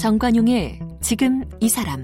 [0.00, 2.02] 정관용의 지금 이 사람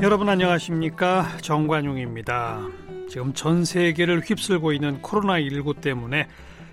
[0.00, 2.60] 여러분 안녕하십니까 정관용입니다.
[3.08, 6.28] 지금 전 세계를 휩쓸고 있는 코로나19 때문에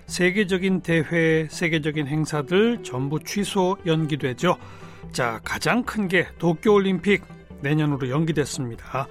[0.06, 4.56] 세계적인 대회, 세계적인 행사들 전부 취소 연기되죠.
[5.10, 7.24] 자, 가장 큰 게 도쿄올림픽
[7.62, 9.08] 내년으로 연기됐습니다.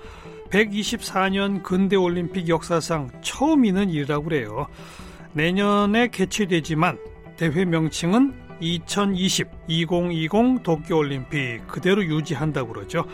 [0.50, 4.68] 124년 근대올림픽 역사상 처음 있는 일이라고 그래요.
[5.34, 6.98] 내년에 개최되지만
[7.40, 13.06] 대회 명칭은 2020, 2020 도쿄올림픽 그대로 유지한다고 그러죠.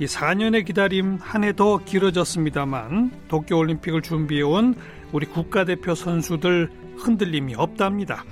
[0.00, 4.76] 이 4년의 기다림 한 해 더 길어졌습니다만 도쿄올림픽을 준비해온
[5.12, 8.24] 우리 국가대표 선수들 흔들림이 없답니다.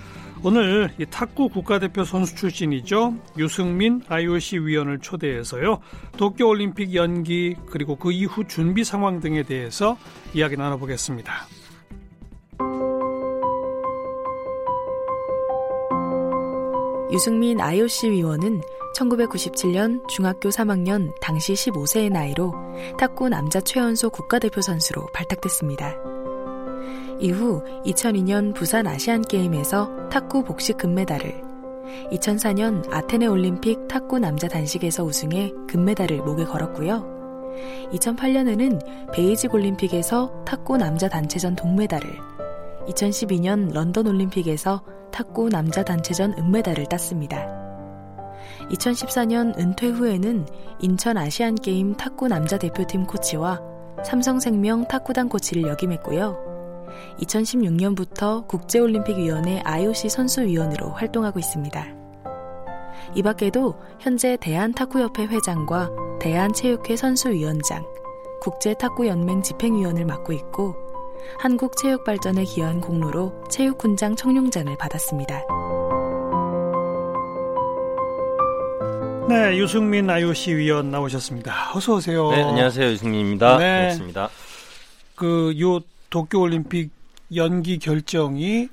[0.43, 3.15] 오늘 이 탁구 국가대표 선수 출신이죠.
[3.37, 5.81] 유승민 IOC 위원을 초대해서요.
[6.17, 9.99] 도쿄올림픽 연기 그리고 그 이후 준비 상황 등에 대해서
[10.33, 11.33] 이야기 나눠보겠습니다.
[17.15, 18.61] 유승민 IOC 위원은
[18.97, 22.53] 1997년 중학교 3학년 당시 15세의 나이로
[22.99, 25.95] 탁구 남자 최연소 국가대표 선수로 발탁됐습니다.
[27.21, 31.41] 이후 2002년 부산 아시안게임에서 탁구 복식 금메달을,
[32.11, 37.07] 2004년 아테네 올림픽 탁구 남자 단식에서 우승해 금메달을 목에 걸었고요.
[37.93, 42.34] 2008년에는 베이징 올림픽에서 탁구 남자 단체전 동메달을,
[42.89, 44.83] 2012년 런던 올림픽에서
[45.13, 47.47] 탁구 남자 단체전 은메달을 땄습니다.
[48.71, 50.47] 2014년 은퇴 후에는
[50.81, 53.61] 인천 아시안게임 탁구 남자 대표팀 코치와
[54.05, 56.55] 삼성생명 탁구단 코치를 역임했고요.
[57.21, 61.85] 2016년부터 국제올림픽위원회 IOC 선수위원으로 활동하고 있습니다.
[63.15, 65.91] 이 밖에도 현재 대한탁구협회 회장과
[66.21, 67.85] 대한체육회 선수위원장,
[68.41, 70.84] 국제탁구연맹 집행위원을 맡고 있고
[71.39, 75.43] 한국 체육 발전에 기여한 공로로 체육훈장 청룡장을 받았습니다.
[79.29, 81.73] 네, 유승민 IOC 위원 나오셨습니다.
[81.75, 82.31] 어서 오세요.
[82.31, 82.91] 네, 안녕하세요.
[82.91, 83.57] 유승민입니다.
[83.57, 83.79] 네.
[83.81, 84.29] 반갑습니다.
[85.15, 85.81] 그 요
[86.11, 86.91] 도쿄 올림픽
[87.35, 88.69] 연기 결정이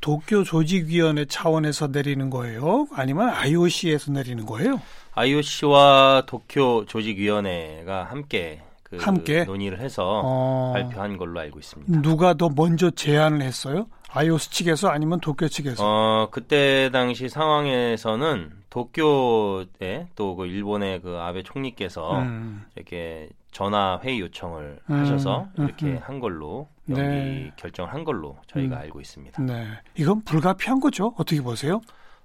[0.00, 2.86] 도쿄 조직위원회 차원에서 내리는 거예요?
[2.94, 4.80] 아니면 IOC에서 내리는 거예요?
[5.14, 8.60] IOC와 도쿄 조직위원회가 함께
[8.98, 9.44] 그 함께?
[9.44, 12.00] 논의를 해서 어, 발표한 걸로 알고 있습니다.
[12.02, 13.86] 누가 더 먼저 제안을 했어요?
[14.10, 15.82] IOC 측에서 아니면 도쿄 측에서?
[15.84, 24.20] 어, 그때 당시 상황에서는 도쿄에 또 그 일본의 그 아베 총리께서 음, 이렇게 전화 회의
[24.20, 25.98] 요청을 음, 하셔서 음, 이렇게 음.
[26.02, 26.98] 한 걸로 네.
[27.00, 28.80] 연기 결정을 한 걸로 저희가 음.
[28.82, 29.42] 알고 있습니다.
[29.42, 29.66] 네.
[29.96, 31.14] 이건 불가피한 거죠?
[31.18, 31.80] 어떻게 보세요?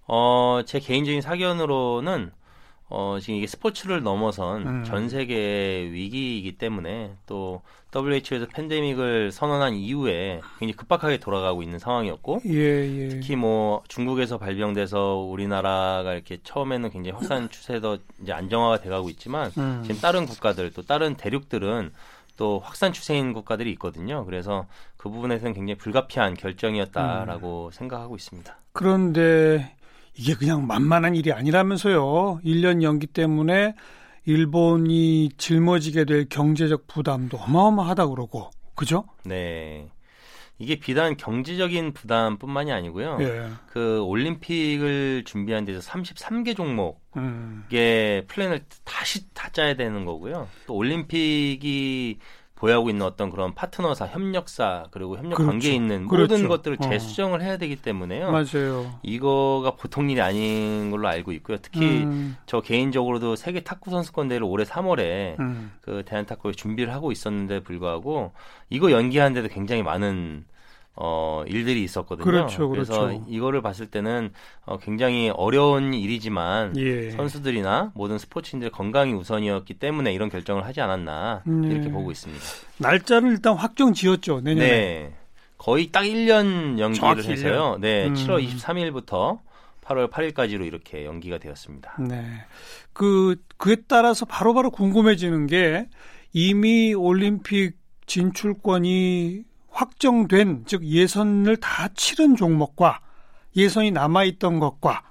[0.08, 2.32] 어, 제 개인적인 사견으로는
[2.90, 4.84] 어, 지금 이게 스포츠를 넘어선 음.
[4.84, 7.62] 전 세계 위기이기 때문에 또
[7.96, 13.10] WHO에서 팬데믹을 선언한 이후에 굉장히 급박하게 돌아가고 있는 상황이었고 예, 예.
[13.10, 19.82] 특히 뭐 중국에서 발병돼서 우리나라가 이렇게 처음에는 굉장히 확산 추세도 이제 안정화가 돼가고 있지만 음.
[19.84, 21.92] 지금 다른 국가들 또 다른 대륙들은
[22.38, 24.24] 또 확산 추세인 국가들이 있거든요.
[24.26, 24.66] 그래서
[24.98, 27.72] 그 부분에서는 굉장히 불가피한 결정이었다라고 음.
[27.72, 28.58] 생각하고 있습니다.
[28.72, 29.76] 그런데
[30.20, 32.42] 이게 그냥 만만한 일이 아니라면서요.
[32.44, 33.74] 1년 연기 때문에
[34.26, 38.52] 일본이 짊어지게 될 경제적 부담도 어마어마하다 그러고.
[38.76, 39.06] 그죠?
[39.24, 39.88] 네.
[40.58, 43.18] 이게 비단 경제적인 부담뿐만이 아니고요.
[43.22, 43.48] 예.
[43.68, 48.26] 그 올림픽을 준비하는 데서 33개 종목의 음.
[48.28, 50.50] 플랜을 다시 다 짜야 되는 거고요.
[50.68, 52.20] 또 올림픽이
[52.60, 55.50] 보유하고 있는 어떤 그런 파트너사, 협력사, 그리고 협력 그렇죠.
[55.50, 56.34] 관계에 있는 그렇죠.
[56.34, 56.90] 모든 것들을 어.
[56.90, 58.32] 재수정을 해야 되기 때문에요.
[58.32, 59.00] 맞아요.
[59.02, 61.58] 이거가 보통 일이 아닌 걸로 알고 있고요.
[61.62, 65.72] 특히 음, 저 개인적으로도 세계 탁구 선수권 대회를 올해 3월에 음.
[65.82, 68.34] 그 대한 탁구에 준비를 하고 있었는데 불구하고
[68.70, 70.44] 이거 연기하는데도 굉장히 많은
[71.02, 72.26] 어 일들이 있었거든요.
[72.26, 73.26] 그렇죠, 래서 그렇죠.
[73.30, 74.32] 이거를 봤을 때는
[74.66, 77.12] 어, 굉장히 어려운 일이지만 예.
[77.12, 81.68] 선수들이나 모든 스포츠인들의 건강이 우선이었기 때문에 이런 결정을 하지 않았나 네.
[81.70, 82.44] 이렇게 보고 있습니다.
[82.80, 84.42] 날짜를 일단 확정 지었죠.
[84.42, 84.68] 내년에.
[84.68, 85.14] 네.
[85.58, 87.78] 거의 딱 1년 연기를 해서요.
[87.80, 88.08] 네.
[88.08, 88.14] 음.
[88.14, 89.40] 7월 23일부터
[89.86, 91.96] 8월 8일까지로 이렇게 연기가 되었습니다.
[92.10, 92.26] 네.
[92.92, 95.88] 그 그에 따라서 바로바로 궁금해지는 게
[96.34, 99.49] 이미 올림픽 진출권이
[99.84, 103.00] 확정된 즉 예선을 다 치른 종목과
[103.56, 105.04] 예선이 남아 있던 것과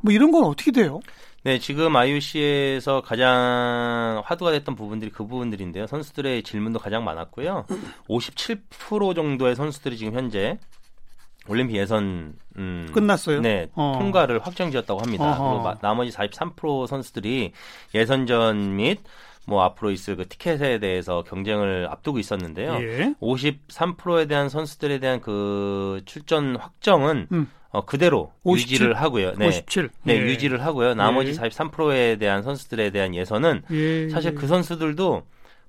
[0.00, 1.00] 뭐 이런 건 어떻게 돼요?
[1.44, 5.86] 네, 지금 IOC에서 가장 화두가 됐던 부분들이 그 부분들인데요.
[5.86, 7.64] 선수들의 질문도 가장 많았고요.
[8.08, 10.58] 57% 정도의 선수들이 지금 현재
[11.48, 13.40] 올림픽 예선 음, 끝났어요?
[13.40, 13.94] 네, 어.
[13.98, 15.30] 통과를 확정지었다고 합니다.
[15.30, 15.48] 어허.
[15.50, 17.52] 그리고 마- 나머지 43% 선수들이
[17.94, 19.00] 예선전 및
[19.48, 22.76] 뭐 앞으로 있을 그 티켓에 대해서 경쟁을 앞두고 있었는데요.
[22.82, 23.14] 예.
[23.20, 27.50] 53%에 대한 선수들에 대한 그 출전 확정은 음.
[27.70, 28.72] 어, 그대로 57?
[28.72, 29.34] 유지를 하고요.
[29.36, 29.48] 네.
[29.48, 29.88] 57.
[30.02, 30.20] 네, 예.
[30.20, 30.94] 유지를 하고요.
[30.94, 31.34] 나머지 예.
[31.34, 34.34] 43%에 대한 선수들에 대한 예선은 예, 사실 예.
[34.34, 35.22] 그 선수들도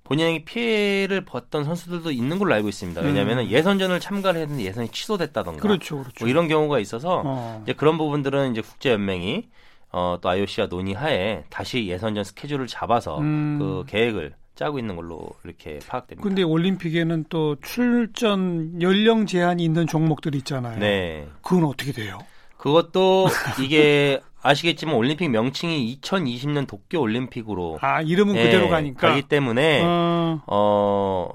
[0.04, 3.00] 본인에게 피해를 봤던 선수들도 있는 걸로 알고 있습니다.
[3.02, 3.50] 왜냐하면 음.
[3.50, 6.16] 예선전을 참가를 했는데 예선이 취소됐다던가 그렇죠, 그렇죠.
[6.20, 7.62] 뭐 이런 경우가 있어서 어.
[7.64, 9.48] 이제 그런 부분들은 이제 국제 연맹이
[9.92, 13.58] 어, 또 IOC와 논의하에 다시 예선전 스케줄을 잡아서 음.
[13.60, 16.22] 그 계획을 짜고 있는 걸로 이렇게 파악됩니다.
[16.22, 20.80] 근데 올림픽에는 또 출전 연령 제한이 있는 종목들이 있잖아요.
[20.80, 21.28] 네.
[21.42, 22.20] 그건 어떻게 돼요?
[22.58, 23.28] 그것도
[23.64, 29.10] 이게 아시겠지만 올림픽 명칭이 2020년 도쿄 올림픽으로 아, 이름은 예, 그대로 가니까.
[29.10, 31.30] 가기 때문에 어, 어,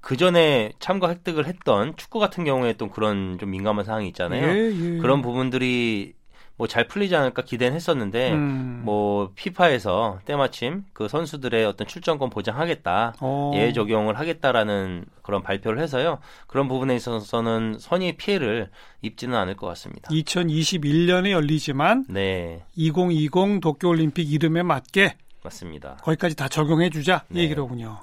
[0.00, 4.48] 그 전에 참가 획득을 했던 축구 같은 경우에 또 그런 좀 민감한 사항이 있잖아요.
[4.48, 4.98] 예, 예.
[4.98, 6.14] 그런 부분들이
[6.60, 8.82] 뭐 잘 풀리지 않을까 기대는 했었는데 음.
[8.84, 13.14] 뭐 피파에서 때마침 그 선수들의 어떤 출전권 보장하겠다.
[13.20, 13.52] 어.
[13.54, 16.18] 예외 적용을 하겠다라는 그런 발표를 해서요.
[16.46, 18.68] 그런 부분에 있어서는 선의의 피해를
[19.00, 20.10] 입지는 않을 것 같습니다.
[20.10, 25.96] 2021년에 열리지만 네, 2020 도쿄올림픽 이름에 맞게 맞습니다.
[26.02, 27.40] 거기까지 다 적용해 주자 이 네.
[27.44, 28.00] 얘기로군요.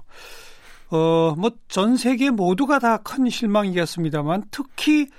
[0.90, 5.10] 어, 뭐 전 세계 모두가 다 큰 실망이었습니다만 특히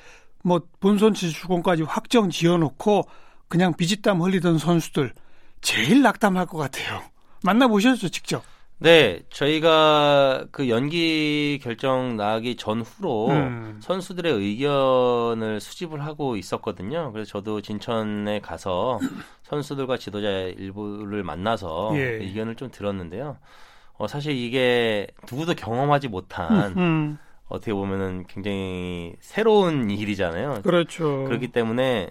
[0.42, 3.04] 뭐 본선 지출권까지 확정 지어놓고
[3.48, 5.12] 그냥 비지땀 흘리던 선수들
[5.60, 7.02] 제일 낙담할 것 같아요.
[7.42, 8.42] 만나보셨죠 직접?
[8.80, 13.80] 네, 저희가 그 연기 결정 나기 전후로 음.
[13.82, 17.10] 선수들의 의견을 수집을 하고 있었거든요.
[17.12, 19.00] 그래서 저도 진천에 가서
[19.42, 22.02] 선수들과 지도자 일부를 만나서 예.
[22.22, 23.38] 의견을 좀 들었는데요.
[23.94, 27.18] 어, 사실 이게 누구도 경험하지 못한 음,
[27.48, 30.60] 어떻게 보면은 굉장히 새로운 일이잖아요.
[30.62, 31.24] 그렇죠.
[31.24, 32.10] 그렇기 때문에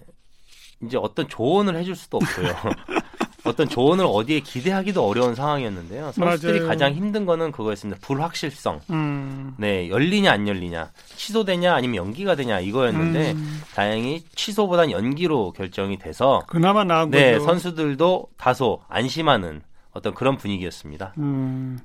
[0.84, 2.48] 이제 어떤 조언을 해줄 수도 없고요.
[3.46, 6.12] 어떤 조언을 어디에 기대하기도 어려운 상황이었는데요.
[6.12, 6.68] 선수들이 맞아요.
[6.68, 8.00] 가장 힘든 거는 그거였습니다.
[8.02, 8.82] 불확실성.
[8.90, 15.98] 음, 네, 열리냐 안 열리냐, 취소되냐 아니면 연기가 되냐 이거였는데 음, 다행히 취소보단 연기로 결정이
[15.98, 17.46] 돼서 그나마 나은 네, 거죠.
[17.46, 19.62] 선수들도 다소 안심하는
[19.94, 21.14] 어떤 그런 분위기였습니다.
[21.18, 21.80] 음,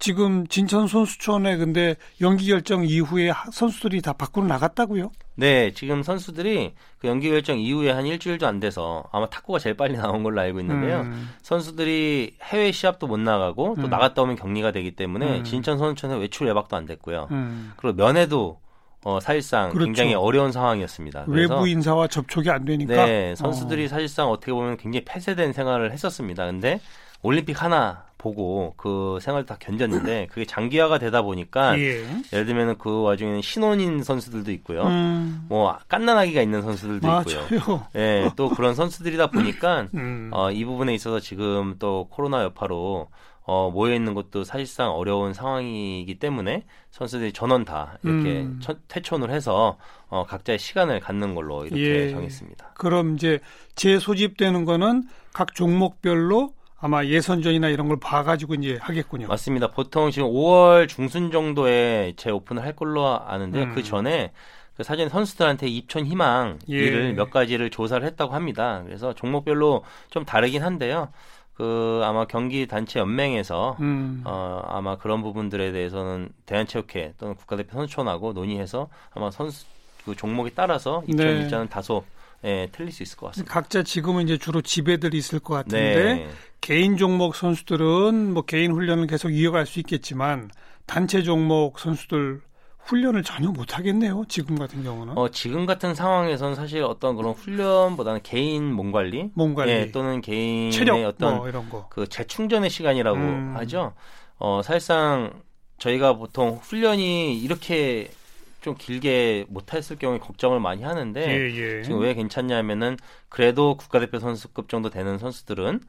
[0.00, 5.10] 지금 진천 선수촌에 근데 연기 결정 이후에 하- 선수들이 다 밖으로 나갔다고요?
[5.36, 9.96] 네, 지금 선수들이 그 연기 결정 이후에 한 일주일도 안 돼서 아마 탁구가 제일 빨리
[9.98, 11.00] 나온 걸로 알고 있는데요.
[11.02, 13.90] 음, 선수들이 해외 시합도 못 나가고 또 음.
[13.90, 15.44] 나갔다 오면 격리가 되기 때문에 음.
[15.44, 17.28] 진천 선수촌에 외출 예박도 안 됐고요.
[17.30, 17.72] 음.
[17.76, 18.58] 그리고 면회도
[19.04, 19.84] 어, 사실상 그렇죠.
[19.86, 21.24] 굉장히 어려운 상황이었습니다.
[21.28, 23.04] 외부 인사와 접촉이 안 되니까.
[23.06, 26.44] 네, 선수들이 사실상 어떻게 보면 굉장히 폐쇄된 생활을 했었습니다.
[26.46, 26.80] 근데
[27.22, 32.04] 올림픽 하나 보고 그 생활을 다 견뎠는데 그게 장기화가 되다 보니까 어, 예.
[32.32, 34.82] 예를 들면 그 와중에는 신혼인 선수들도 있고요.
[34.82, 37.36] 음, 뭐 깐난아기가 있는 선수들도 있고요.
[37.66, 37.86] 맞아요.
[37.96, 43.08] 예, 또 그런 선수들이다 보니까 음, 어, 이 부분에 있어서 지금 또 코로나 여파로
[43.44, 48.60] 어, 모여 있는 것도 사실상 어려운 상황이기 때문에 선수들이 전원 다 이렇게 음.
[48.62, 49.78] 천- 퇴촌을 해서
[50.08, 52.10] 어, 각자의 시간을 갖는 걸로 이렇게 예.
[52.10, 52.72] 정했습니다.
[52.74, 53.40] 그럼 이제
[53.76, 59.28] 재소집되는 거는 각 종목별로 아마 예선전이나 이런 걸 봐가지고 이제 하겠군요.
[59.28, 59.68] 맞습니다.
[59.68, 63.64] 보통 지금 5월 중순 정도에 재오픈을 할 걸로 아는데요.
[63.64, 63.74] 음.
[63.74, 64.32] 그 전에
[64.76, 66.74] 그 사전 선수들한테 입촌 희망 예.
[66.74, 68.82] 일을 몇 가지를 조사를 했다고 합니다.
[68.86, 71.08] 그래서 종목별로 좀 다르긴 한데요.
[71.52, 78.32] 그 아마 경기 단체 연맹에서 음, 어 아마 그런 부분들에 대해서는 대한체육회 또는 국가대표 선수촌하고
[78.32, 79.66] 논의해서 아마 선수
[80.06, 81.42] 그 종목에 따라서 입촌 네.
[81.42, 82.02] 일자는 다소
[82.44, 83.52] 예, 틀릴 수 있을 것 같습니다.
[83.52, 86.28] 각자 지금은 이제 주로 지배들이 있을 것 같은데 네.
[86.60, 90.50] 개인 종목 선수들은 뭐 개인 훈련을 계속 이어갈 수 있겠지만
[90.86, 92.40] 단체 종목 선수들
[92.78, 94.24] 훈련을 전혀 못 하겠네요.
[94.28, 99.54] 지금 같은 경우는 어, 지금 같은 상황에서는 사실 어떤 그런 훈련보다는 개인 몸 관리, 몸
[99.54, 101.86] 관리, 예, 또는 개인의 체력 어떤 뭐 이런 거.
[101.90, 103.52] 그 재충전의 시간이라고 음.
[103.56, 103.92] 하죠.
[104.38, 105.42] 어, 사실상
[105.78, 108.10] 저희가 보통 훈련이 이렇게
[108.60, 111.74] 좀 길게 못했을 경우에 걱정을 많이 하는데 예, 예.
[111.76, 111.82] 네.
[111.82, 112.96] 지금 왜 괜찮냐면은
[113.28, 115.80] 그래도 국가대표 선수급 정도 되는 선수들은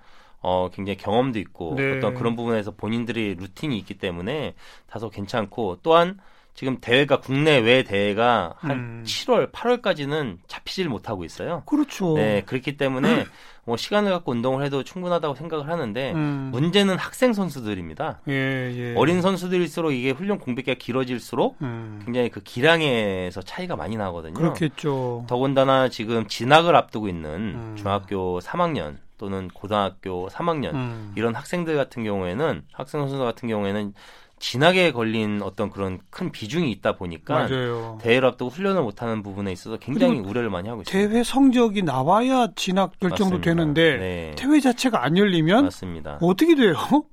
[0.44, 1.98] 어 굉장히 경험도 있고 네.
[1.98, 4.56] 어떤 그런 부분에서 본인들이 루틴이 있기 때문에
[4.88, 6.20] 다소 괜찮고 또한
[6.54, 9.04] 지금 대회가 국내외 대회가 한 음.
[9.06, 11.64] 7월, 8월까지는 잡히질 못하고 있어요.
[11.66, 12.14] 그렇죠.
[12.16, 13.26] 네, 그렇기 때문에
[13.66, 16.50] 뭐 시간을 갖고 운동을 해도 충분하다고 생각을 하는데 음.
[16.52, 18.22] 문제는 학생 선수들입니다.
[18.28, 18.96] 예, 예.
[18.96, 22.02] 어린 선수들일수록 이게 훈련 공백기가 길어질수록 음.
[22.04, 24.34] 굉장히 그 기량에서 차이가 많이 나거든요.
[24.34, 25.26] 그렇겠죠.
[25.28, 27.76] 더군다나 지금 진학을 앞두고 있는 음.
[27.78, 31.14] 중학교 3학년 또는 고등학교 3학년 음.
[31.16, 33.94] 이런 학생들 같은 경우에는 학생 선수 같은 경우에는
[34.42, 38.00] 진학에 걸린 어떤 그런 큰 비중이 있다 보니까 맞아요.
[38.02, 41.10] 대회를 앞두고 훈련을 못하는 부분에 있어서 굉장히 우려를 많이 하고 있습니다.
[41.10, 43.46] 대회 성적이 나와야 진학 결정도 맞습니다.
[43.46, 44.36] 되는데 네.
[44.36, 46.18] 대회 자체가 안 열리면 맞습니다.
[46.22, 46.74] 어떻게 돼요?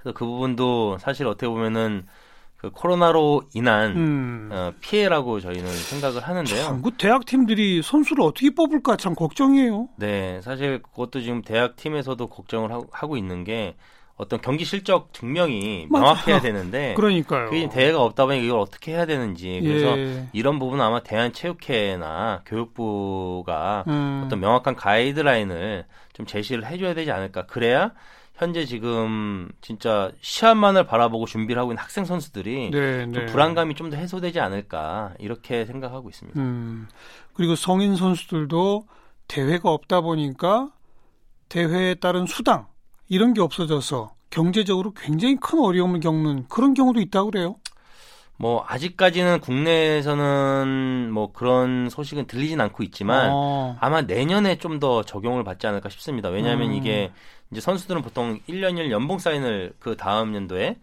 [0.00, 2.06] 그래서 그 부분도 사실 어떻게 보면은
[2.56, 4.48] 그 코로나로 인한 음.
[4.50, 6.62] 어, 피해라고 저희는 생각을 하는데요.
[6.62, 9.90] 참, 그 대학 팀들이 선수를 어떻게 뽑을까 참 걱정이에요.
[9.96, 13.76] 네, 사실 그것도 지금 대학 팀에서도 걱정을 하고 있는 게
[14.16, 15.88] 어떤 경기 실적 증명이.
[15.90, 17.46] 명확해야 되는데 그러니까요.
[17.50, 20.28] 그게 대회가 없다 보니 이걸 어떻게 해야 되는지 그래서 예.
[20.32, 24.22] 이런 부분은 아마 대한체육회나 교육부가 음.
[24.24, 27.46] 어떤 명확한 가이드라인을 좀 제시를 해줘야 되지 않을까.
[27.46, 27.92] 그래야
[28.36, 33.26] 현재 지금 진짜 시합만을 바라보고 준비를 하고 있는 학생 선수들이 네, 좀 네.
[33.26, 36.40] 불안감이 좀 더 해소되지 않을까 이렇게 생각하고 있습니다.
[36.40, 36.88] 음.
[37.34, 38.86] 그리고 성인 선수들도
[39.28, 40.70] 대회가 없다 보니까
[41.48, 42.66] 대회에 따른 수당
[43.08, 47.56] 이런 게 없어져서 경제적으로 굉장히 큰 어려움을 겪는 그런 경우도 있다고 그래요.
[48.36, 53.76] 뭐 아직까지는 국내에서는 뭐 그런 소식은 들리진 않고 있지만 어.
[53.80, 56.30] 아마 내년에 좀 더 적용을 받지 않을까 싶습니다.
[56.30, 56.74] 왜냐하면 음.
[56.74, 57.12] 이게
[57.52, 60.76] 이제 선수들은 보통 1년 1 연봉 사인을 그 다음 연도에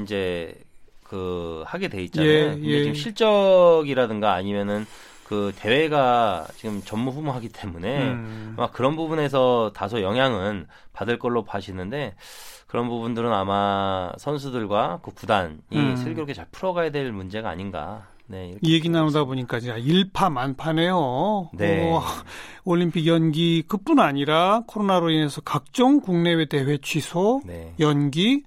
[0.00, 0.54] 이제
[1.02, 2.30] 그 하게 돼 있잖아요.
[2.30, 2.82] 예, 근데 예.
[2.84, 4.86] 지금 실적이라든가 아니면은
[5.32, 8.54] 그 대회가 지금 전무후무하기 때문에 음.
[8.58, 12.14] 아마 그런 부분에서 다소 영향은 받을 걸로 봐지는데
[12.66, 15.96] 그런 부분들은 아마 선수들과 그 구단이 음.
[15.96, 18.08] 슬기롭게 잘 풀어가야 될 문제가 아닌가.
[18.26, 21.52] 네, 이 얘기 나누다 보니까 진짜 일파만파네요.
[21.54, 21.90] 네.
[21.90, 22.02] 오,
[22.64, 27.72] 올림픽 연기 그뿐 아니라 코로나로 인해서 각종 국내외 대회 취소, 네.
[27.80, 28.44] 연기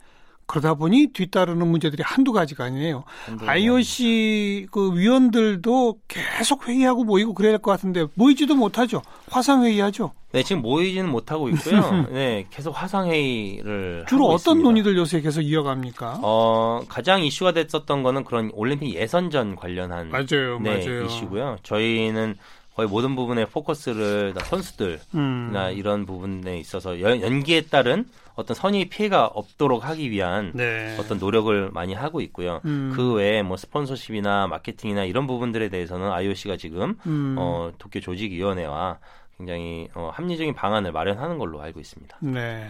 [0.48, 3.04] 그러다 보니 뒤따르는 문제들이 한두 가지가 아니에요.
[3.26, 9.02] 한두 IOC 그 위원들도 계속 회의하고 모이고 그래야 될것 같은데 모이지도 못하죠.
[9.30, 10.12] 화상 회의하죠.
[10.32, 12.06] 네, 지금 모이지는 못하고 있고요.
[12.12, 14.64] 네, 계속 화상 회의를 주로 어떤 있습니다.
[14.64, 16.20] 논의들 요새 계속 이어갑니까?
[16.22, 21.06] 어, 가장 이슈가 됐었던 거는 그런 올림픽 예선전 관련한 맞아요, 네, 맞아요.
[21.06, 21.58] 이슈고요.
[21.64, 22.36] 저희는
[22.76, 25.74] 거의 모든 부분에 포커스를 다 선수들이나 음.
[25.74, 30.98] 이런 부분에 있어서 연, 연기에 따른 어떤 선의 피해가 없도록 하기 위한 네.
[31.00, 32.62] 어떤 노력을 많이 하고 있고요.
[32.66, 32.92] 음.
[32.96, 37.36] 그 외에 뭐 스폰서십이나 마케팅이나 이런 부분들에 대해서는 IOC가 지금 음.
[37.38, 39.00] 어, 도쿄 조직위원회와
[39.38, 42.18] 굉장히 어, 합리적인 방안을 마련하는 걸로 알고 있습니다.
[42.22, 42.68] 네.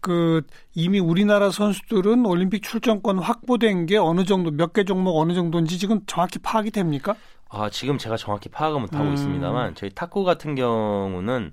[0.00, 0.40] 그
[0.74, 6.00] 이미 우리나라 선수들은 올림픽 출전권 확보된 게 어느 정도 몇 개 종목 어느 정도인지 지금
[6.06, 7.14] 정확히 파악이 됩니까?
[7.50, 9.12] 아, 지금 제가 정확히 파악을 못하고 음.
[9.12, 11.52] 있습니다만 저희 탁구 같은 경우는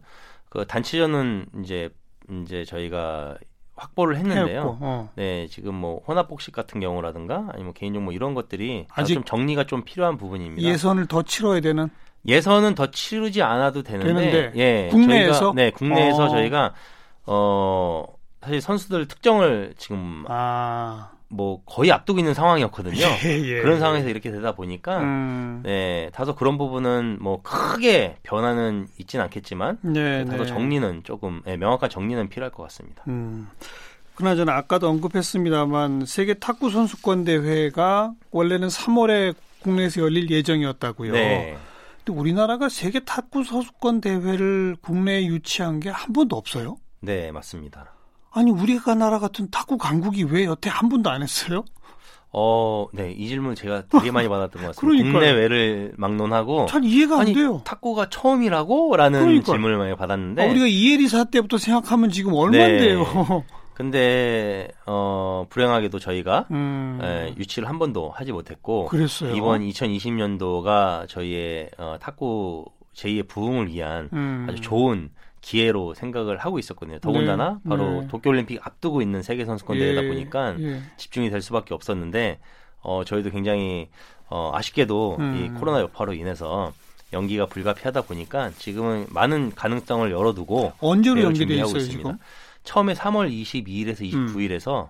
[0.50, 1.90] 그 단체전은 이제
[2.30, 3.38] 이제 저희가
[3.76, 4.60] 확보를 했는데요.
[4.60, 5.10] 했고, 어.
[5.16, 9.24] 네, 지금 뭐 혼합 복식 같은 경우라든가 아니면 개인종 뭐 이런 것들이 다 아직 좀
[9.24, 10.68] 정리가 좀 필요한 부분입니다.
[10.68, 11.90] 예선을 더 치러야 되는
[12.28, 15.40] 예선은 더 치르지 않아도 되는데, 되는데, 예, 국내에서?
[15.40, 16.30] 저희가, 네, 국내에서 어.
[16.30, 16.74] 저희가
[17.28, 18.06] 어
[18.42, 22.96] 사실 선수들 특정을 지금 아 뭐 거의 앞두고 있는 상황이었거든요.
[23.26, 23.62] 예, 예.
[23.62, 25.62] 그런 상황에서 이렇게 되다 보니까 음.
[25.64, 30.50] 네, 다소 그런 부분은 뭐 크게 변화는 있진 않겠지만 네, 다소 네.
[30.50, 33.04] 정리는 조금 네, 명확한 정리는 필요할 것 같습니다.
[33.08, 33.50] 음.
[34.16, 41.12] 그나저나 아까도 언급했습니다만 세계 탁구 선수권 대회가 원래는 3월에 국내에서 열릴 예정이었다고요.
[41.14, 41.58] 네.
[42.04, 46.78] 근데 우리나라가 세계 탁구 선수권 대회를 국내에 유치한 게 한 번도 없어요.
[47.02, 47.94] 네, 맞습니다.
[48.32, 51.64] 아니 우리가 나라 같은 탁구 강국이 왜 여태 한 번도 안 했어요?
[52.34, 55.04] 어, 네, 이 질문 제가 되게 많이 받았던 것 같습니다.
[55.12, 57.62] 국내외를 막론하고 잘 이해가 안 아니, 돼요.
[57.66, 58.96] 탁구가 처음이라고?
[58.96, 59.54] 라는 그러니까요.
[59.54, 63.44] 질문을 많이 받았는데 아, 우리가 이에리사 때부터 생각하면 지금 얼마인데요.
[63.74, 69.36] 근데 어 불행하게도 저희가 음, 에, 유치를 한 번도 하지 못했고 그랬어요.
[69.36, 72.66] 이번 2020년도가 저희의 어, 탁구
[72.96, 74.48] 제2의 부흥을 위한 음.
[74.50, 77.00] 아주 좋은 기회로 생각을 하고 있었거든요.
[77.00, 78.08] 더군다나 네, 바로 네.
[78.08, 80.82] 도쿄올림픽 앞두고 있는 세계 선수권 대회다 예, 보니까 예.
[80.98, 82.40] 집중이 될 수밖에 없었는데
[82.82, 83.90] 어 저희도 굉장히
[84.30, 85.36] 어 아쉽게도 음.
[85.56, 86.74] 이 코로나 여파로 인해서
[87.14, 92.10] 연기가 불가피하다 보니까 지금은 많은 가능성을 열어두고 언제로 준비하고 있어요 있습니다.
[92.10, 92.18] 지금?
[92.64, 94.28] 처음에 3월 22일에서 음.
[94.28, 94.90] 29일에서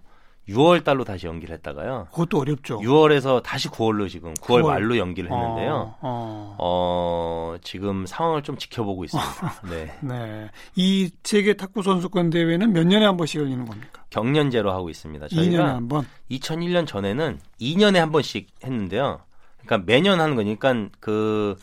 [0.49, 2.07] 6월 달로 다시 연기를 했다가요.
[2.11, 2.79] 그것도 어렵죠.
[2.79, 4.67] 6월에서 다시 9월로 지금 9월 9월.
[4.67, 5.73] 말로 연기를 했는데요.
[5.73, 6.55] 어, 어.
[6.59, 9.61] 어, 지금 상황을 좀 지켜보고 있습니다.
[9.69, 9.93] 네.
[10.01, 10.49] 네.
[10.75, 14.03] 이 세계 탁구 선수권 대회는 몇 년에 한 번씩 열리는 겁니까?
[14.09, 15.27] 경년제로 하고 있습니다.
[15.27, 16.05] 2년에 저희가 한 번.
[16.31, 19.19] 2001년 전에는 2년에 한 번씩 했는데요.
[19.65, 21.57] 그러니까 매년 하는 거니까 그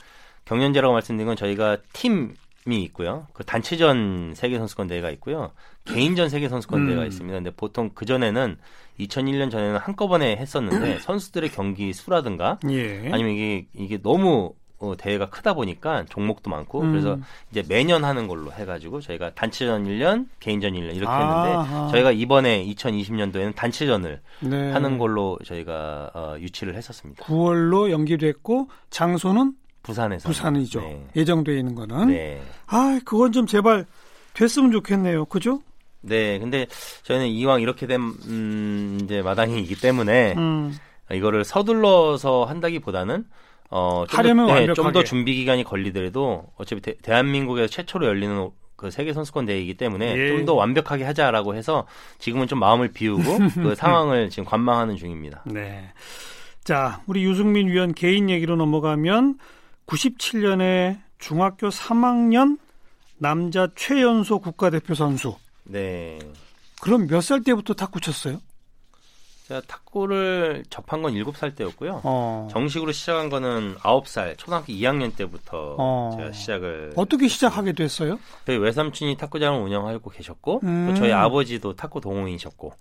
[0.45, 2.35] 경연제라고 말씀드린 건 저희가 팀이
[2.73, 3.27] 있고요.
[3.35, 5.53] 그 단체전 세계 선수권 대회가 있고요.
[5.85, 6.87] 개인전 세계 선수권 음.
[6.87, 7.37] 대회가 있습니다.
[7.37, 8.57] 근데 보통 그 전에는
[9.01, 13.11] 2001년 전에는 한꺼번에 했었는데 선수들의 경기 수라든가 예.
[13.13, 16.91] 아니면 이게 이게 너무 어, 대회가 크다 보니까 종목도 많고 음.
[16.91, 17.19] 그래서
[17.51, 21.63] 이제 매년 하는 걸로 해가지고 저희가 단체전 1년, 개인전 1년 이렇게 아하.
[21.63, 24.73] 했는데 저희가 이번에 2020년도에는 단체전을 네.
[24.73, 27.25] 하는 걸로 저희가 어, 유치를 했었습니다.
[27.25, 29.55] 9월로 연기됐고 장소는
[29.85, 30.81] 부산에서 부산이죠.
[30.81, 31.07] 네.
[31.15, 32.09] 예정돼 있는 거는.
[32.09, 32.43] 네.
[32.67, 33.87] 아, 그건 좀 제발
[34.33, 35.27] 됐으면 좋겠네요.
[35.27, 35.61] 그죠?
[36.01, 36.67] 네, 근데
[37.05, 40.77] 저희는 이왕 이렇게 된 음, 이제 마당이기 때문에 음.
[41.13, 43.25] 이거를 서둘러서 한다기보다는
[43.71, 44.75] 어, 하려면 완벽하게.
[44.75, 50.29] 좀더 준비 기간이 걸리더라도 어차피 대, 대한민국에서 최초로 열리는 그 세계 선수권 대회이기 때문에 예.
[50.29, 51.87] 좀더 완벽하게 하자라고 해서
[52.19, 53.23] 지금은 좀 마음을 비우고
[53.55, 55.43] 그 상황을 지금 관망하는 중입니다.
[55.47, 55.91] 네.
[56.65, 59.39] 자, 우리 유승민 위원 개인 얘기로 넘어가면
[59.87, 62.59] 97년에 중학교 3학년
[63.19, 65.37] 남자 최연소 국가대표 선수.
[65.65, 66.19] 네.
[66.81, 68.39] 그럼 몇 살 때부터 탁구 쳤어요?
[69.47, 72.01] 제가 탁구를 접한 건 7살 때였고요.
[72.03, 72.49] 어.
[72.51, 76.15] 정식으로 시작한 거는 9살, 초등학교 2학년 때부터 어.
[76.17, 78.19] 제가 시작을 어떻게 시작하게 됐어요?
[78.47, 80.87] 저희 외삼촌이 탁구장을 운영하고 계셨고 음.
[80.89, 82.73] 또 저희 아버지도 탁구 동호인이셨고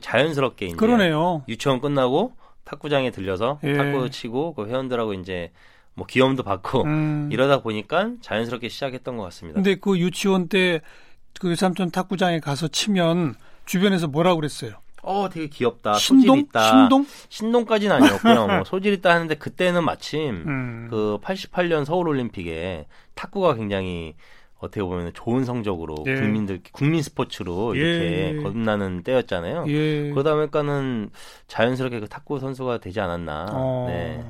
[0.00, 1.44] 자연스럽게 이제 그러네요.
[1.48, 2.32] 유치원 끝나고
[2.64, 3.74] 탁구장에 들려서 예.
[3.76, 5.52] 탁구 치고 그 회원들하고 이제
[5.96, 7.28] 뭐 기염도 받고 음.
[7.32, 9.56] 이러다 보니까 자연스럽게 시작했던 것 같습니다.
[9.56, 13.34] 근데 그 유치원 때그 외삼촌 탁구장에 가서 치면
[13.64, 14.74] 주변에서 뭐라고 그랬어요?
[15.02, 15.94] 어, 되게 귀엽다.
[15.94, 16.36] 신동?
[16.36, 16.68] 소질 있다.
[16.68, 17.06] 신동?
[17.28, 18.46] 신동까지는 아니었고요.
[18.46, 20.86] 뭐 소질 있다 하는데 그때는 마침 음.
[20.90, 24.14] 그 88년 서울 올림픽에 탁구가 굉장히
[24.58, 26.14] 어떻게 보면 좋은 성적으로 예.
[26.14, 28.42] 국민들 국민 스포츠로 이렇게 예.
[28.42, 29.64] 거듭나는 때였잖아요.
[29.68, 30.10] 예.
[30.10, 31.10] 그러다 보니까는
[31.46, 33.46] 자연스럽게 그 탁구 선수가 되지 않았나.
[33.52, 33.86] 어.
[33.88, 34.24] 네.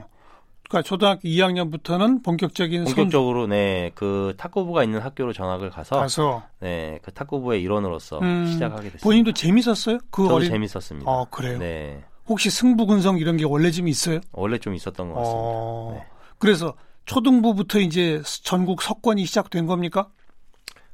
[0.68, 7.62] 그러니까 초등학교 2학년부터는 본격적인 선 본격적으로 네그 탁구부가 있는 학교로 전학을 가서 가서 네그 탁구부의
[7.62, 9.04] 일원으로서 음, 시작하게 됐습니다.
[9.04, 9.98] 본인도 재밌었어요?
[10.10, 11.10] 그 저도 어린 재밌었습니다.
[11.10, 11.58] 어, 그래요.
[11.58, 14.20] 네 혹시 승부근성 이런 게 원래 좀 있어요?
[14.32, 15.40] 원래 좀 있었던 것 같습니다.
[15.40, 15.92] 어.
[15.94, 16.06] 네.
[16.38, 20.08] 그래서 초등부부터 이제 전국 석권이 시작된 겁니까?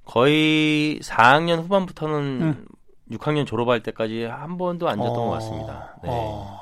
[0.05, 2.64] 거의 4학년 후반부터는 음.
[3.11, 5.26] 6학년 졸업할 때까지 한 번도 안 졌던 어.
[5.26, 5.97] 것 같습니다.
[6.02, 6.11] 네.
[6.12, 6.62] 어.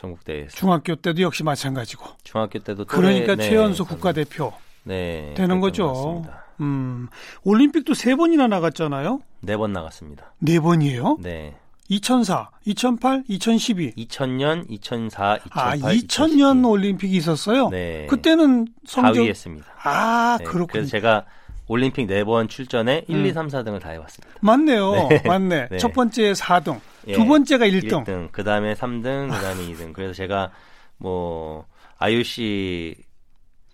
[0.00, 2.06] 전국 대회에서 중학교 때도 역시 마찬가지고.
[2.24, 4.52] 중학교 때도 그러니까 또래- 네, 최연소 저는- 국가대표
[4.84, 6.24] 네, 되는 거죠.
[6.60, 7.08] 음,
[7.44, 9.20] 올림픽도 세 번이나 나갔잖아요.
[9.40, 10.32] 네 번 나갔습니다.
[10.38, 11.18] 네 번이에요.
[11.20, 11.56] 네.
[11.88, 13.92] 2004, 2008, 2012.
[13.96, 17.68] 2000년, 2004, 2008, 아, 2000년 올림픽이 있었어요.
[17.68, 18.06] 네.
[18.08, 19.66] 그때는 성적 4위 했습니다.
[19.82, 20.66] 아, 네, 그렇군요.
[20.72, 21.24] 그래서 제가
[21.66, 23.26] 올림픽 네 번 출전에 1, 음.
[23.26, 24.36] 2, 3, 4등을 다 해봤습니다.
[24.40, 24.92] 맞네요.
[25.10, 25.22] 네.
[25.26, 25.68] 맞네.
[25.68, 25.78] 네.
[25.78, 28.04] 첫 번째 4등, 예, 두 번째가 1등.
[28.04, 29.92] 1등, 그 다음에 3등, 그 다음에 2등.
[29.92, 30.50] 그래서 제가
[30.98, 31.66] 뭐
[31.98, 32.94] IOC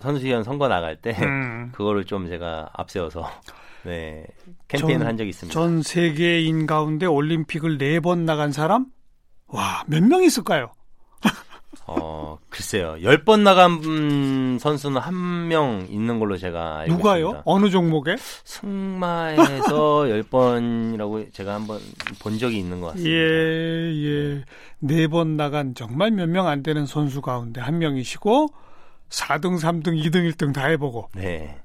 [0.00, 1.70] 선수위원 선거 나갈 때 음.
[1.74, 3.28] 그거를 좀 제가 앞세워서
[3.84, 4.26] 네
[4.68, 5.52] 캠페인을 전- 한 적이 있습니다.
[5.52, 8.86] 전 세계인 가운데 올림픽을 네 번 나간 사람?
[9.48, 10.72] 와, 몇 명 있을까요?
[11.88, 17.18] 어 글쎄요, 10번 나간 음, 선수는 한 명 있는 걸로 제가 알고 누가요?
[17.26, 17.42] 있습니다.
[17.44, 18.16] 어느 종목에?
[18.44, 21.78] 승마에서 10번이라고 제가 한번
[22.20, 23.10] 본 적이 있는 것 같습니다.
[23.10, 24.44] 예, 예.
[24.80, 28.48] 네 번 나간 정말 몇 명 안 되는 선수 가운데 한 명이시고
[29.10, 31.56] 4등, 3등, 2등, 1등 다 해보고 네.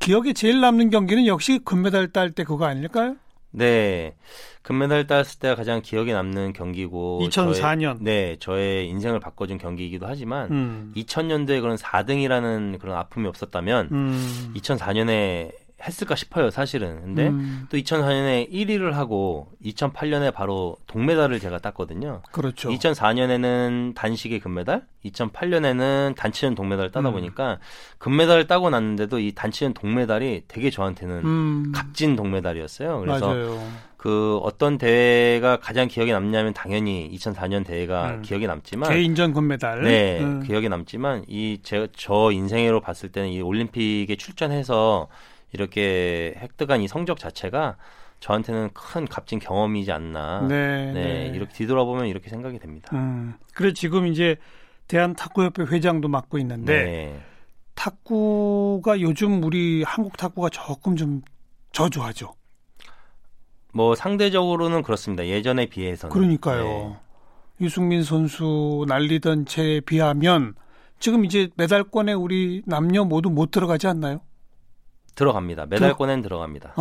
[0.00, 3.16] 기억에 제일 남는 경기는 역시 금메달 딸 때 그거 아닐까요?
[3.54, 4.14] 네.
[4.62, 7.82] 금메달 땄을 때가 가장 기억에 남는 경기고 2004년.
[7.82, 10.92] 저의, 네, 저의 인생을 바꿔준 경기이기도 하지만 음.
[10.96, 14.54] 2000년도에 그런 4등이라는 그런 아픔이 없었다면 음.
[14.56, 17.00] 2004년에 했을까 싶어요, 사실은.
[17.02, 22.22] 근데 음, 또 2004년에 1위를 하고 2008년에 바로 동메달을 제가 땄거든요.
[22.32, 22.70] 그렇죠.
[22.70, 27.14] 2004년에는 단식의 금메달, 2008년에는 단치는 동메달을 따다 음.
[27.14, 27.58] 보니까
[27.98, 33.00] 금메달을 따고 났는데도 이 단치는 동메달이 되게 저한테는 음, 값진 동메달이었어요.
[33.00, 33.68] 그래서 맞아요.
[33.96, 38.22] 그 어떤 대회가 가장 기억에 남냐면 당연히 2004년 대회가 음.
[38.22, 39.82] 기억에 남지만 개인전 금메달.
[39.82, 40.42] 네 음.
[40.42, 45.08] 기억에 남지만 이 제 저 인생으로 봤을 때는 이 올림픽에 출전해서
[45.54, 47.76] 이렇게 획득한 이 성적 자체가
[48.18, 50.46] 저한테는 큰 값진 경험이지 않나.
[50.48, 51.32] 네, 네, 네.
[51.34, 52.90] 이렇게 뒤돌아보면 이렇게 생각이 됩니다.
[52.92, 53.34] 음.
[53.54, 54.36] 그래 지금 이제
[54.88, 57.20] 대한 탁구협회 회장도 맡고 있는데 네.
[57.74, 61.22] 탁구가 요즘 우리 한국 탁구가 조금 좀
[61.72, 62.34] 저조하죠.
[63.72, 65.26] 뭐 상대적으로는 그렇습니다.
[65.26, 66.12] 예전에 비해서는.
[66.12, 66.64] 그러니까요.
[66.64, 66.96] 네.
[67.60, 70.54] 유승민 선수 날리던 채에 비하면
[70.98, 74.20] 지금 이제 메달권에 우리 남녀 모두 못 들어가지 않나요?
[75.14, 75.66] 들어갑니다.
[75.66, 76.74] 메달권엔 들어갑니다.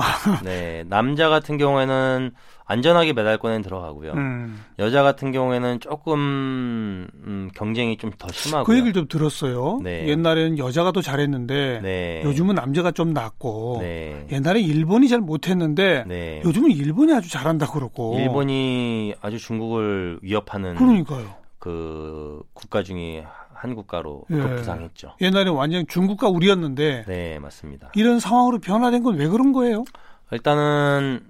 [0.43, 2.32] 네, 남자 같은 경우에는
[2.65, 4.13] 안전하게 메달권엔 들어가고요.
[4.13, 4.63] 음.
[4.80, 8.63] 여자 같은 경우에는 조금 음, 경쟁이 좀 더 심하고요.
[8.65, 9.80] 그 얘기를 좀 들었어요.
[9.84, 10.08] 네.
[10.08, 12.22] 옛날에는 여자가 더 잘했는데 네.
[12.24, 14.28] 요즘은 남자가 좀 낫고 네.
[14.32, 16.41] 옛날에 일본이 잘 못했는데 네.
[16.46, 21.36] 요즘은 일본이 아주 잘한다 그러고 일본이 아주 중국을 위협하는 그러니까요.
[21.60, 23.26] 그 국가 중에
[23.63, 24.36] 한 국가로 예.
[24.36, 25.13] 급부상했죠.
[25.21, 27.91] 옛날에 완전 중국과 우리였는데 네, 맞습니다.
[27.95, 29.86] 이런 상황으로 변화된 건 왜 그런 거예요?
[30.32, 31.21] 일단은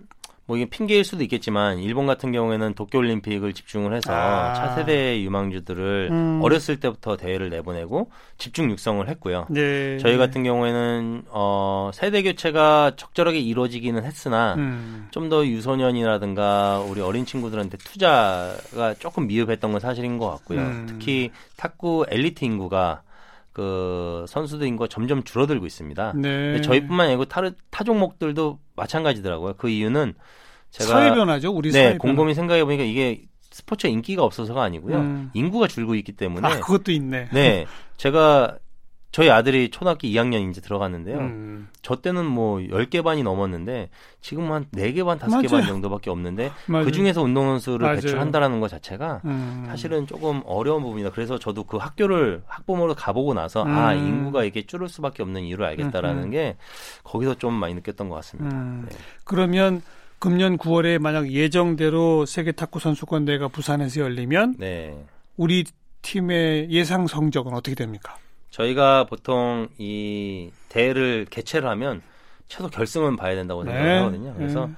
[0.46, 4.54] 뭐 이게 핑계일 수도 있겠지만 일본 같은 경우에는 도쿄올림픽을 집중을 해서 아.
[4.54, 6.40] 차세대 유망주들을 음.
[6.44, 9.48] 어렸을 때부터 대회를 내보내고 집중 육성을 했고요.
[9.50, 9.98] 네.
[10.00, 15.08] 저희 같은 경우에는 어, 세대 교체가 적절하게 이루어지기는 했으나 음.
[15.12, 20.60] 좀더 유소년이라든가 우리 어린 친구들한테 투자가 조금 미흡했던 건 사실인 것 같고요.
[20.60, 20.86] 음.
[20.90, 23.02] 특히 탁구 엘리트 인구가
[23.54, 26.14] 그 선수들 인구가 점점 줄어들고 있습니다.
[26.16, 26.62] 네.
[26.62, 29.54] 저희뿐만 아니고 타, 타 종목들도 마찬가지더라고요.
[29.58, 30.16] 그 이유는
[30.72, 31.52] 제가 사회 변화죠.
[31.52, 34.98] 우리 네 사회 곰곰이 생각해 보니까 이게 스포츠 인기가 없어서가 아니고요.
[34.98, 35.32] 음.
[35.36, 36.48] 인구가 줄고 있기 때문에.
[36.48, 37.30] 아, 그것도 있네.
[37.32, 38.58] 네 제가
[39.14, 41.20] 저희 아들이 초등학교 2학년 이제 들어갔는데요.
[41.20, 41.70] 음.
[41.84, 43.90] 저 때는 뭐 10개 반이 넘었는데
[44.22, 45.68] 지금 한 4개 반, 5개 반 맞아요.
[45.68, 46.84] 정도밖에 없는데 맞아요.
[46.84, 48.02] 그 중에서 운동선수를 맞아요.
[48.02, 49.66] 배출한다라는 것 자체가 음.
[49.68, 51.12] 사실은 조금 어려운 부분이다.
[51.12, 54.00] 그래서 저도 그 학교를 학부모로 가보고 나서 아 음.
[54.08, 56.32] 인구가 이게 줄을 수밖에 없는 이유를 알겠다라는 음.
[56.32, 56.58] 게
[57.04, 58.58] 거기서 좀 많이 느꼈던 것 같습니다.
[58.58, 58.88] 음.
[58.90, 58.96] 네.
[59.26, 59.84] 그러면
[60.18, 65.06] 금년 9월에 만약 예정대로 세계 탁구 선수권 대회가 부산에서 열리면 네.
[65.38, 65.66] 우리
[66.02, 68.16] 팀의 예상 성적은 어떻게 됩니까?
[68.54, 72.02] 저희가 보통 이 대회를 개최를 하면
[72.48, 74.34] 최소 결승은 봐야 된다고 생각을 하거든요.
[74.36, 74.74] 그래서 네.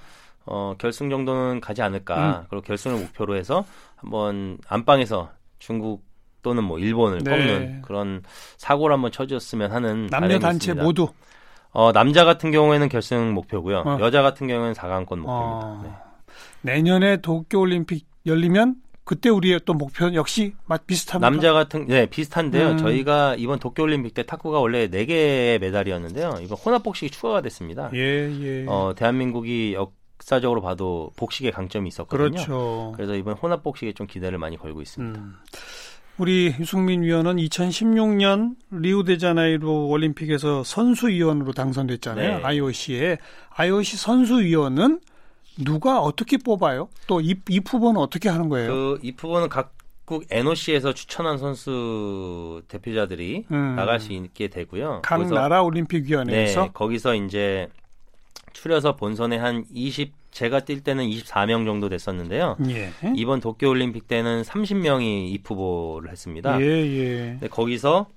[0.45, 2.39] 어, 결승 정도는 가지 않을까.
[2.39, 2.45] 음.
[2.49, 3.65] 그리고 결승을 목표로 해서
[3.97, 6.05] 한번 안방에서 중국
[6.41, 7.29] 또는 뭐 일본을 네.
[7.29, 8.23] 꺾는 그런
[8.57, 10.83] 사고를 한번 쳐줬으면 하는 남녀 단체 있습니다.
[10.83, 11.09] 모두
[11.71, 13.79] 어, 남자 같은 경우에는 결승 목표고요.
[13.79, 13.97] 어.
[13.99, 15.27] 여자 같은 경우에는 4강권 목표입니다.
[15.27, 15.91] 어, 네.
[16.61, 21.29] 내년에 도쿄 올림픽 열리면 그때 우리의 또 목표 역시 맛 비슷합니다.
[21.29, 22.71] 남자 같은 네 비슷한데요.
[22.71, 22.77] 음.
[22.77, 26.39] 저희가 이번 도쿄올림픽 때 탁구가 원래 4 개의 메달이었는데요.
[26.41, 27.91] 이번 혼합 복식이 추가가 됐습니다.
[27.93, 28.65] 예, 예.
[28.67, 32.31] 어, 대한민국이 역사적으로 봐도 복식에 강점이 있었거든요.
[32.31, 32.93] 그렇죠.
[32.95, 35.19] 그래서 이번 혼합 복식에 좀 기대를 많이 걸고 있습니다.
[35.19, 35.35] 음.
[36.17, 42.37] 우리 유승민 위원은 2016년 리우데자네이루 올림픽에서 선수위원으로 당선됐잖아요.
[42.37, 42.43] 네.
[42.43, 43.17] IOC에.
[43.49, 45.01] IOC 선수위원은
[45.57, 46.89] 누가 어떻게 뽑아요?
[47.07, 47.35] 또이이
[47.67, 48.97] 후보는 어떻게 하는 거예요?
[48.99, 53.75] 그이 부분은 각국 NOC에서 추천한 선수 대표자들이 음.
[53.75, 55.01] 나갈 수 있게 되고요.
[55.03, 57.69] 각 거기서- 나라 올림픽위원회에서 네, 거기서 이제
[58.53, 62.57] 추려서 본선에 한 20, 제가 뛸 때는 24명 정도 됐었는데요.
[62.67, 62.91] 예.
[63.15, 66.59] 이번 도쿄올림픽 때는 30명이 입 후보를 했습니다.
[66.61, 67.17] 예, 예.
[67.31, 68.07] 근데 거기서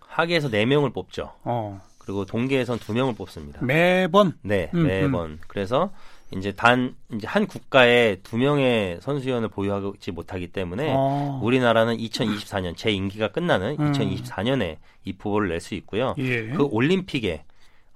[0.00, 1.32] 하계에서 4명을 뽑죠.
[1.44, 1.80] 어.
[2.04, 3.64] 그리고 동계에선 2명을 뽑습니다.
[3.64, 5.38] 매번 네, 음, 매번.
[5.46, 5.90] 그래서
[6.36, 11.40] 이제 단 이제 한 국가에 두 명의 선수위원을 보유하지 못하기 때문에 어.
[11.42, 13.92] 우리나라는 2024년 제 임기가 끝나는 음.
[13.92, 16.14] 2024년에 입후보를 낼 수 있고요.
[16.18, 16.48] 예.
[16.48, 17.44] 그 올림픽에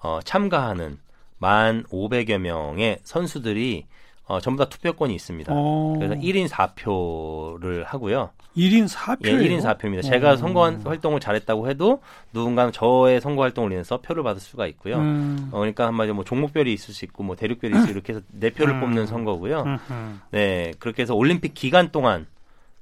[0.03, 0.99] 어, 참가하는
[1.39, 3.87] 만 500여 명의 선수들이
[4.27, 5.53] 어, 전부 다 투표권이 있습니다.
[5.55, 5.95] 어.
[5.99, 8.31] 그래서 1인 4표를 하고요.
[8.57, 9.27] 1인 4표.
[9.27, 10.03] 예, 1인 4표입니다.
[10.03, 10.37] 제가 어.
[10.37, 12.01] 선거 활동을 잘했다고 해도
[12.33, 14.97] 누군가는 저의 선거 활동을 인해서 표를 받을 수가 있고요.
[14.97, 15.51] 음.
[15.53, 18.51] 어, 그러니까 한마디로 뭐 종목별이 있을 수 있고 뭐 대륙별이 있을 수 이렇게 해서 네
[18.51, 18.81] 표를 음.
[18.81, 19.63] 뽑는 선거고요.
[19.63, 20.19] 음흠.
[20.31, 22.27] 네, 그렇게 해서 올림픽 기간 동안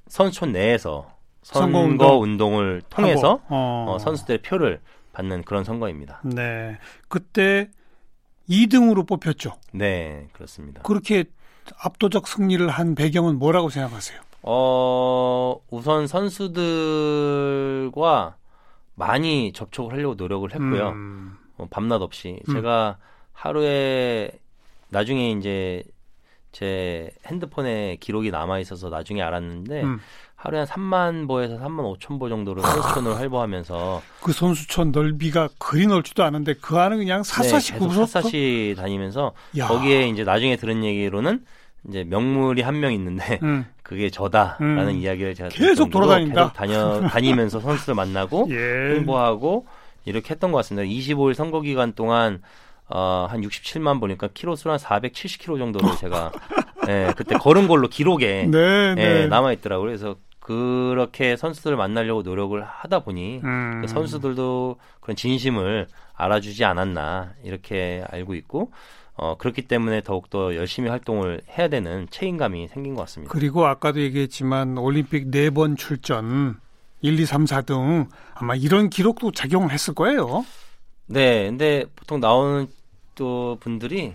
[0.06, 3.86] 선수촌 내에서 선거 선거 운동 운동을 통해서 어.
[3.88, 4.80] 어, 선수들의 표를
[5.12, 6.20] 받는 그런 선거입니다.
[6.24, 6.78] 네.
[7.08, 7.68] 그때
[8.48, 9.56] 2등으로 뽑혔죠.
[9.72, 10.82] 네, 그렇습니다.
[10.82, 11.24] 그렇게
[11.78, 14.20] 압도적 승리를 한 배경은 뭐라고 생각하세요?
[14.46, 16.76] 어, 우선 선수들과
[18.94, 20.90] 많이 접촉을 하려고 노력을 했고요.
[20.90, 21.38] 음.
[21.56, 22.54] 어, 밤낮 없이 음.
[22.54, 22.98] 제가
[23.32, 24.30] 하루에
[24.90, 25.82] 나중에 이제
[26.52, 29.98] 제 핸드폰에 기록이 남아 있어서 나중에 알았는데 음.
[30.36, 36.22] 하루에 한 3만 보에서 3만 5천 보 정도를 선수촌을 활보하면서 그 선수촌 넓이가 그리 넓지도
[36.22, 39.68] 않은데 그 안은 그냥 사사시 네, 계속 샅샅이 다니면서 야.
[39.68, 41.46] 거기에 이제 나중에 들은 얘기로는
[41.88, 43.66] 이제 명물이 한 명 있는데 음.
[43.82, 44.96] 그게 저다라는 음.
[44.96, 46.42] 이야기를 제가 계속 돌아다닌다.
[46.42, 48.94] 계속 다녀 다니면서 선수들 만나고 예.
[48.96, 49.66] 홍보하고
[50.06, 50.86] 이렇게 했던 것 같습니다.
[50.88, 52.42] 25일 선거 기간 동안
[52.88, 56.32] 어, 한 67만 보니까 키로수로 한 470km 정도를 제가
[56.88, 59.22] 예, 그때 걸은 걸로 기록에 네, 네.
[59.22, 59.86] 예, 남아 있더라고요.
[59.86, 63.80] 그래서 그렇게 선수들을 만나려고 노력을 하다 보니 음.
[63.80, 68.70] 그 선수들도 그런 진심을 알아주지 않았나 이렇게 알고 있고
[69.16, 73.32] 어, 그렇기 때문에 더욱더 열심히 활동을 해야 되는 책임감이 생긴 것 같습니다.
[73.32, 76.58] 그리고 아까도 얘기했지만 올림픽 네 번 출전
[77.00, 80.44] 1, 2, 3, 4 등 아마 이런 기록도 작용을 했을 거예요.
[81.06, 82.66] 네, 근데 보통 나오는
[83.14, 84.14] 또 분들이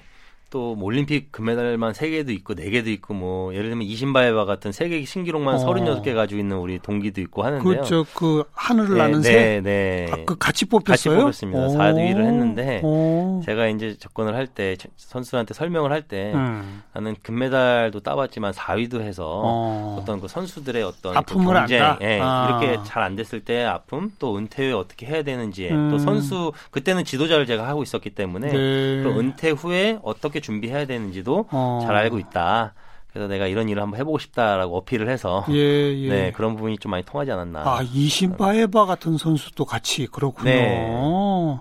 [0.49, 5.55] 또 뭐 올림픽 금메달만 3개도 있고 4개도 있고 뭐 예를 들면 이신바에바 같은 세계 신기록만
[5.55, 5.65] 어.
[5.65, 7.81] 36개 가지고 있는 우리 동기도 있고 하는데요.
[7.81, 10.07] 그저 그 하늘을 네, 나는 새 네, 네.
[10.12, 11.19] 아, 그 같이 같이 뽑혔어요?
[11.19, 11.59] 뽑혔습니다.
[11.67, 11.77] 오.
[11.77, 13.41] 4위를 했는데 오.
[13.45, 16.81] 제가 이제 접근을 할 때 선수한테 설명을 할때 음.
[16.93, 19.97] 나는 금메달도 따봤지만 4위도 해서 어.
[20.01, 21.99] 어떤 그 선수들의 어떤 아픔을 그 경쟁, 안다?
[22.01, 22.59] 예, 아.
[22.62, 25.89] 이렇게 잘 안 됐을 때 아픔, 또 은퇴 후에 어떻게 해야 되는지, 음.
[25.89, 29.03] 또 선수 그때는 지도자를 제가 하고 있었기 때문에 네.
[29.03, 31.82] 또 은퇴 후에 어떻게 어떻게 준비해야 되는지도 어.
[31.86, 32.73] 잘 알고 있다.
[33.12, 36.10] 그래서 내가 이런 일을 한번 해보고 싶다라고 어필을 해서 예, 예.
[36.10, 37.62] 네 그런 부분이 좀 많이 통하지 않았나.
[37.62, 40.49] 아, 이신바에바 같은 선수도 같이 그렇군요.
[40.49, 41.58] 네.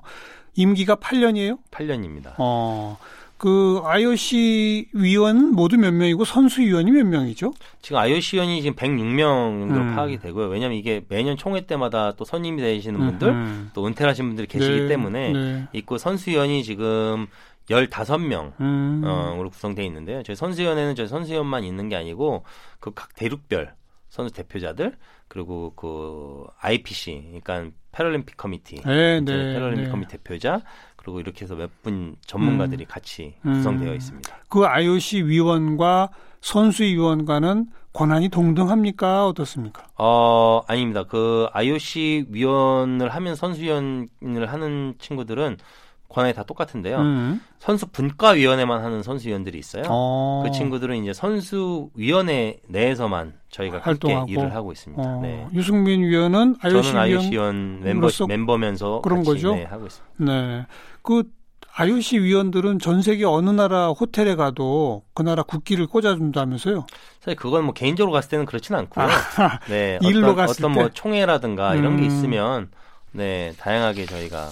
[0.57, 1.59] 임기가 8년이에요?
[1.71, 2.35] 8년입니다.
[2.39, 2.99] 어.
[3.39, 7.53] 그 IOC 위원 모두 몇 명이고 선수 위원이 몇 명이죠?
[7.81, 9.95] 지금 IOC 위원이 지금 106명 정도로 음.
[9.95, 10.49] 파악이 되고요.
[10.49, 13.71] 왜냐하면 이게 매년 총회 때마다 또 선임이 되시는 분들, 음.
[13.75, 15.69] 또 은퇴를 하신 분들이 계시기 네, 때문에 네.
[15.73, 17.29] 있고 선수 위원이 지금
[17.69, 19.03] 15명 음.
[19.05, 20.23] 어, 으로 구성되어 있는데요.
[20.23, 22.45] 저희 선수위원회는 저희 선수위원만 있는 게 아니고
[22.81, 23.75] 그 각 대륙별
[24.09, 24.97] 선수 대표자들
[25.29, 29.91] 그리고 그 IPC 그러니까 패럴림픽 커미티 네, 네, 패럴림픽 네.
[29.91, 30.63] 커미티 대표자
[30.97, 33.53] 그리고 이렇게 해서 몇 분 전문가들이 같이 음.
[33.55, 34.37] 구성되어 있습니다.
[34.49, 36.09] 그 IOC 위원과
[36.41, 39.27] 선수 위원과는 권한이 동등합니까?
[39.27, 39.85] 어떻습니까?
[39.97, 41.03] 어, 아닙니다.
[41.05, 45.57] 그 IOC 위원을 하면 선수위원을 하는 친구들은
[46.09, 46.99] 권한이 다 똑같은데요.
[46.99, 47.41] 음.
[47.59, 49.83] 선수 분과위원회만 하는 선수위원들이 있어요.
[49.89, 50.43] 어.
[50.45, 54.21] 그 친구들은 이제 선수위원회 내에서만 저희가 활동하고.
[54.21, 55.03] 함께 일을 하고 있습니다.
[55.03, 55.21] 어.
[55.21, 55.47] 네.
[55.53, 59.55] 유승민 위원은 IOC 저는 위원 IOC 위원 멤버, 멤버면서 그런 같이 거죠?
[59.55, 60.25] 네, 하고 있습니다.
[60.41, 60.67] 네.
[61.03, 61.25] 그
[61.75, 66.87] IOC 위원들은 전 세계 어느 나라 호텔에 가도 그 나라 국기를 꽂아준다면서요?
[67.21, 69.07] 사실 그건 뭐 개인적으로 갔을 때는 그렇지는 않고요.
[69.69, 70.81] 네, 일로 어떤, 갔을 어떤 때?
[70.81, 72.07] 뭐 총회라든가 이런 게 음.
[72.07, 72.71] 있으면
[73.13, 74.49] 네 다양하게 저희가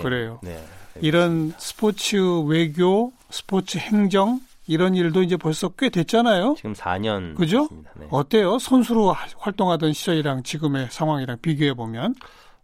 [0.00, 0.40] 그렇게 그래요.
[0.42, 0.62] 네.
[1.00, 6.54] 이런 스포츠 외교, 스포츠 행정 이런 일도 이제 벌써 꽤 됐잖아요.
[6.56, 7.68] 지금 4년 그죠?
[7.96, 8.06] 네.
[8.10, 8.58] 어때요?
[8.58, 12.14] 선수로 하- 활동하던 시절이랑 지금의 상황이랑 비교해 보면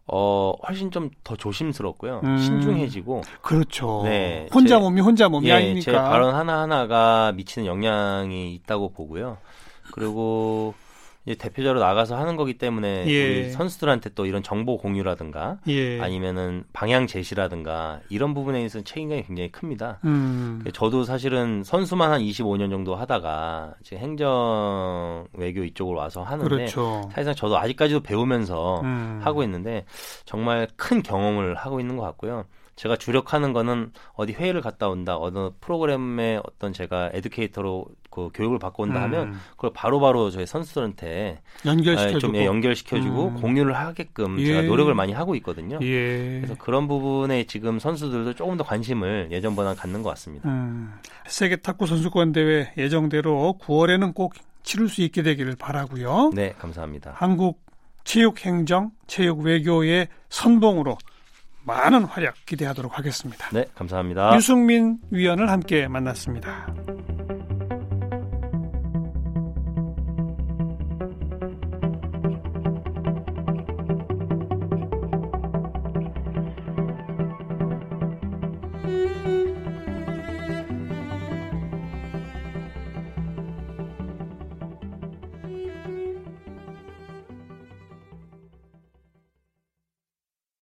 [0.07, 2.23] 어 훨씬 좀 더 조심스럽고요.
[2.25, 2.39] 음.
[2.39, 4.01] 신중해지고 그렇죠.
[4.05, 5.81] 네, 혼자 제- 몸이 혼자 몸이 예, 아니니까.
[5.85, 9.39] 제 발언 하나 하나가 미치는 영향이 있다고 보고요.
[9.93, 10.75] 그리고
[11.25, 13.25] 대표자로 나가서 하는 거기 때문에 예.
[13.29, 16.01] 우리 선수들한테 또 이런 정보 공유라든가 예.
[16.01, 20.01] 아니면은 방향 제시라든가 이런 부분에 있어서 책임감이 굉장히 큽니다.
[20.05, 20.65] 음.
[20.75, 27.09] 저도 사실은 선수만 한 25년 정도 하다가 지금 행정 외교 이쪽으로 와서 하는데 그렇죠.
[27.13, 29.21] 사실상 저도 아직까지도 배우면서 음.
[29.23, 29.85] 하고 있는데
[30.25, 32.47] 정말 큰 경험을 하고 있는 것 같고요.
[32.75, 38.85] 제가 주력하는 거는 어디 회의를 갔다 온다, 어느 프로그램에 어떤 제가 에듀케이터로 그 교육을 받고
[38.85, 39.41] 온다 하면 음.
[39.53, 42.19] 그걸 바로 바로 저희 선수들한테 연결시켜주고.
[42.21, 43.41] 좀 예, 연결시켜주고 음.
[43.41, 44.47] 공유를 하게끔 예.
[44.47, 45.79] 제가 노력을 많이 하고 있거든요.
[45.83, 46.41] 예.
[46.43, 50.49] 그래서 그런 부분에 지금 선수들도 조금 더 관심을 예전보다 갖는 것 같습니다.
[50.49, 50.93] 음,
[51.27, 56.31] 세계 탁구 선수권 대회 예정대로 9월에는 꼭 치를 수 있게 되기를 바라고요.
[56.35, 57.15] 네, 감사합니다.
[57.17, 57.63] 한국
[58.05, 60.99] 체육행정, 체육외교의 선봉으로
[61.65, 63.49] 많은 활약 기대하도록 하겠습니다.
[63.53, 64.35] 네, 감사합니다.
[64.37, 66.67] 유승민 위원을 함께 만났습니다.